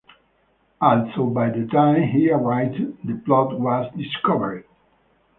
Although 0.81 1.27
by 1.29 1.51
the 1.51 1.67
time 1.67 2.01
he 2.01 2.31
arrived 2.31 3.05
the 3.07 3.21
plot 3.23 3.59
was 3.59 3.93
discovered. 3.95 4.65